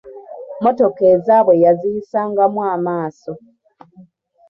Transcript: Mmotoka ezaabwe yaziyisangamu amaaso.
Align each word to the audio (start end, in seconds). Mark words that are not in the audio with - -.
Mmotoka 0.57 1.01
ezaabwe 1.13 1.53
yaziyisangamu 1.63 2.59
amaaso. 2.75 3.33